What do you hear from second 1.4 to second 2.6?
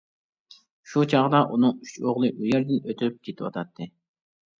ئۇنىڭ ئۈچ ئوغلى ئۇ